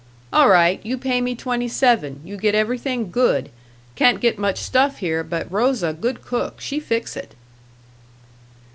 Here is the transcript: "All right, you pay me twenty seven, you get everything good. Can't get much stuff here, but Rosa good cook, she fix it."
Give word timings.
"All 0.33 0.49
right, 0.49 0.83
you 0.83 0.97
pay 0.97 1.21
me 1.21 1.35
twenty 1.35 1.67
seven, 1.67 2.21
you 2.25 2.35
get 2.35 2.55
everything 2.55 3.11
good. 3.11 3.51
Can't 3.95 4.19
get 4.19 4.39
much 4.39 4.57
stuff 4.57 4.97
here, 4.97 5.23
but 5.23 5.45
Rosa 5.51 5.93
good 5.93 6.25
cook, 6.25 6.59
she 6.59 6.79
fix 6.79 7.15
it." 7.15 7.35